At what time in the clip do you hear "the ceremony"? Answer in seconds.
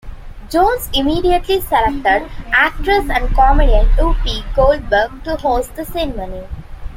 5.75-6.47